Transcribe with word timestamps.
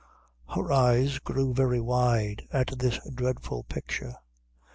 Her 0.55 0.71
eyes 0.71 1.19
grew 1.19 1.53
very 1.53 1.79
wide 1.79 2.47
at 2.51 2.79
this 2.79 2.99
dreadful 3.13 3.65
picture. 3.65 4.15